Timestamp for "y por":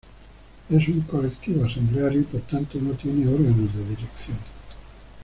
2.21-2.41